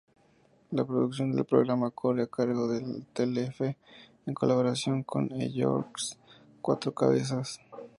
[0.71, 3.77] La producción del programa corre a cargo de Telefe
[4.25, 7.61] en colaboración con Eyeworks-Cuatro Cabezas.